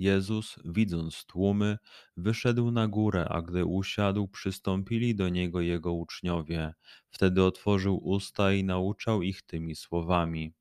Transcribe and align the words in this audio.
Jezus, 0.00 0.56
widząc 0.64 1.24
tłumy, 1.24 1.78
wyszedł 2.16 2.70
na 2.70 2.88
górę, 2.88 3.26
a 3.28 3.42
gdy 3.42 3.64
usiadł, 3.64 4.28
przystąpili 4.28 5.14
do 5.14 5.28
niego 5.28 5.60
jego 5.60 5.92
uczniowie. 5.92 6.74
Wtedy 7.10 7.44
otworzył 7.44 8.08
usta 8.08 8.52
i 8.52 8.64
nauczał 8.64 9.22
ich 9.22 9.42
tymi 9.42 9.74
słowami: 9.74 10.52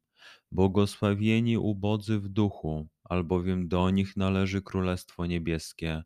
Błogosławieni 0.52 1.58
ubodzy 1.58 2.20
w 2.20 2.30
duchu, 2.30 2.88
albowiem 3.04 3.68
do 3.68 3.90
nich 3.90 4.18
należy 4.18 4.62
Królestwo 4.62 5.26
Niebieskie. 5.26 6.04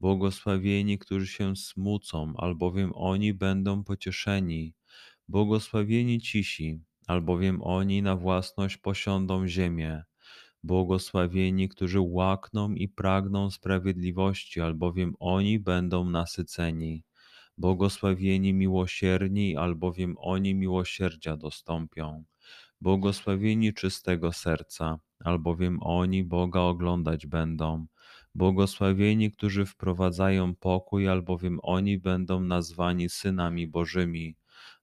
Błogosławieni, 0.00 0.98
którzy 0.98 1.26
się 1.26 1.56
smucą, 1.56 2.32
albowiem 2.36 2.92
oni 2.94 3.34
będą 3.34 3.84
pocieszeni. 3.84 4.74
Błogosławieni 5.28 6.20
cisi, 6.20 6.80
albowiem 7.06 7.62
oni 7.62 8.02
na 8.02 8.16
własność 8.16 8.76
posiądą 8.76 9.48
ziemię. 9.48 10.02
Błogosławieni, 10.62 11.68
którzy 11.68 12.00
łakną 12.00 12.74
i 12.74 12.88
pragną 12.88 13.50
sprawiedliwości, 13.50 14.60
albowiem 14.60 15.14
oni 15.18 15.58
będą 15.58 16.10
nasyceni. 16.10 17.04
Błogosławieni 17.58 18.54
miłosierni, 18.54 19.56
albowiem 19.56 20.14
oni 20.18 20.54
miłosierdzia 20.54 21.36
dostąpią. 21.36 22.24
Błogosławieni 22.80 23.74
czystego 23.74 24.32
serca, 24.32 24.98
albowiem 25.24 25.78
oni 25.82 26.24
Boga 26.24 26.60
oglądać 26.60 27.26
będą. 27.26 27.86
Błogosławieni, 28.34 29.30
którzy 29.30 29.66
wprowadzają 29.66 30.54
pokój, 30.54 31.08
albowiem 31.08 31.58
oni 31.62 31.98
będą 31.98 32.40
nazwani 32.40 33.08
synami 33.08 33.66
Bożymi. 33.66 34.36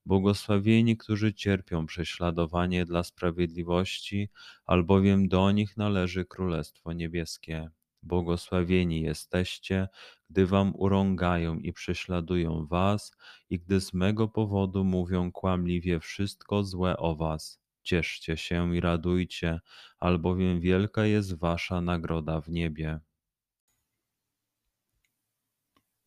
Błogosławieni, 0.09 0.97
którzy 0.97 1.34
cierpią 1.34 1.86
prześladowanie 1.86 2.86
dla 2.86 3.03
sprawiedliwości, 3.03 4.30
albowiem 4.66 5.28
do 5.28 5.52
nich 5.52 5.78
należy 5.78 6.25
Królestwo 6.25 6.94
Niebieskie. 6.94 7.70
Błogosławieni 8.03 9.02
jesteście, 9.02 9.88
gdy 10.30 10.46
wam 10.46 10.75
urągają 10.75 11.59
i 11.59 11.74
prześladują 11.74 12.66
was, 12.66 13.12
i 13.50 13.59
gdy 13.59 13.81
z 13.81 13.94
mego 13.94 14.28
powodu 14.28 14.84
mówią 14.84 15.31
kłamliwie 15.31 16.00
wszystko 16.00 16.64
złe 16.64 16.97
o 16.97 17.16
was. 17.16 17.59
Cieszcie 17.84 18.38
się 18.38 18.76
i 18.76 18.80
radujcie, 18.80 19.59
albowiem 20.00 20.59
wielka 20.59 21.06
jest 21.06 21.38
wasza 21.38 21.81
nagroda 21.81 22.41
w 22.41 22.50
niebie. 22.50 23.00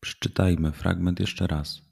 Przeczytajmy 0.00 0.72
fragment 0.72 1.20
jeszcze 1.20 1.46
raz. 1.46 1.91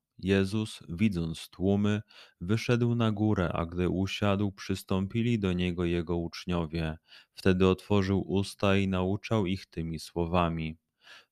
Jezus, 0.23 0.83
widząc 0.89 1.49
tłumy, 1.49 2.01
wyszedł 2.41 2.95
na 2.95 3.11
górę, 3.11 3.49
a 3.53 3.65
gdy 3.65 3.89
usiadł, 3.89 4.51
przystąpili 4.51 5.39
do 5.39 5.53
niego 5.53 5.85
jego 5.85 6.17
uczniowie. 6.17 6.97
Wtedy 7.33 7.67
otworzył 7.67 8.21
usta 8.27 8.77
i 8.77 8.87
nauczał 8.87 9.45
ich 9.45 9.65
tymi 9.65 9.99
słowami: 9.99 10.77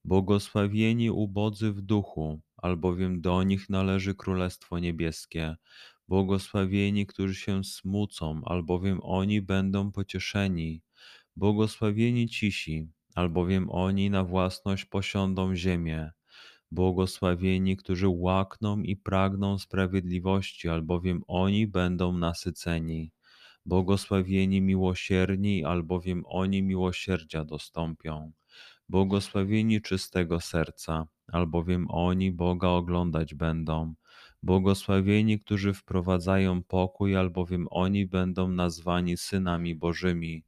Błogosławieni 0.06 1.10
ubodzy 1.10 1.72
w 1.72 1.82
duchu, 1.82 2.42
albowiem 2.58 3.22
do 3.22 3.44
nich 3.44 3.70
należy 3.70 4.16
Królestwo 4.16 4.80
Niebieskie. 4.80 5.56
Błogosławieni, 6.08 7.06
którzy 7.06 7.36
się 7.36 7.64
smucą, 7.64 8.42
albowiem 8.46 9.00
oni 9.04 9.42
będą 9.42 9.92
pocieszeni. 9.92 10.82
Błogosławieni 11.36 12.30
cisi, 12.30 12.88
albowiem 13.16 13.70
oni 13.70 14.10
na 14.10 14.24
własność 14.24 14.86
posiądą 14.86 15.56
ziemię. 15.56 16.12
Błogosławieni, 16.72 17.78
którzy 17.78 18.07
łakną 18.09 18.81
i 18.81 18.96
pragną 18.96 19.57
sprawiedliwości, 19.59 20.69
albowiem 20.69 21.22
oni 21.28 21.68
będą 21.68 22.18
nasyceni. 22.18 23.12
Błogosławieni 23.66 24.62
miłosierni, 24.62 25.66
albowiem 25.66 26.24
oni 26.28 26.63
miłosierdzia 26.63 27.46
dostąpią. 27.46 28.31
Błogosławieni 28.90 29.81
czystego 29.81 30.40
serca, 30.40 31.08
albowiem 31.28 31.88
oni 31.90 32.31
Boga 32.31 32.68
oglądać 32.68 33.35
będą. 33.35 33.94
Błogosławieni, 34.44 35.40
którzy 35.40 35.73
wprowadzają 35.73 36.64
pokój, 36.64 37.16
albowiem 37.16 37.67
oni 37.72 38.05
będą 38.05 38.47
nazwani 38.47 39.17
synami 39.17 39.76
Bożymi. 39.76 40.44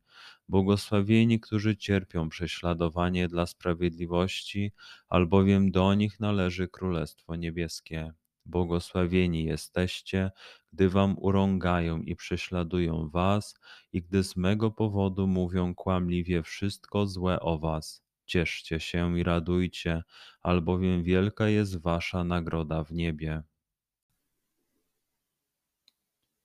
Błogosławieni, 0.52 1.40
którzy 1.40 1.78
cierpią 1.78 2.30
prześladowanie 2.30 3.28
dla 3.28 3.46
sprawiedliwości, 3.46 4.72
albowiem 5.10 5.72
do 5.72 5.94
nich 5.94 6.20
należy 6.20 6.68
Królestwo 6.68 7.36
Niebieskie. 7.36 8.14
Błogosławieni 8.46 9.44
jesteście, 9.44 10.32
gdy 10.74 10.90
wam 10.90 11.16
urągają 11.18 12.02
i 12.02 12.16
prześladują 12.16 13.10
was, 13.10 13.56
i 13.94 14.02
gdy 14.02 14.24
z 14.24 14.36
mego 14.36 14.72
powodu 14.72 15.28
mówią 15.28 15.76
kłamliwie 15.76 16.44
wszystko 16.44 17.08
złe 17.08 17.40
o 17.40 17.60
was. 17.60 18.04
Cieszcie 18.26 18.80
się 18.80 19.20
i 19.20 19.24
radujcie, 19.24 20.04
albowiem 20.42 21.04
wielka 21.04 21.48
jest 21.48 21.82
wasza 21.82 22.24
nagroda 22.24 22.84
w 22.84 22.92
niebie. 22.92 23.44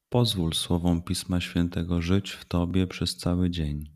Pozwól 0.08 0.52
słowom 0.52 1.02
Pisma 1.02 1.40
Świętego 1.40 2.02
żyć 2.02 2.30
w 2.30 2.44
Tobie 2.44 2.86
przez 2.86 3.16
cały 3.16 3.50
dzień. 3.50 3.95